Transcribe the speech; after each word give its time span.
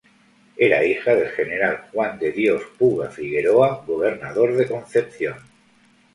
Era 0.57 0.83
hija 0.83 1.13
del 1.15 1.29
General 1.29 1.87
Juan 1.93 2.17
de 2.17 2.31
Dios 2.31 2.63
Puga 2.79 3.11
Figueroa, 3.11 3.83
Gobernador 3.85 4.55
de 4.55 4.67
Concepción. 4.67 5.35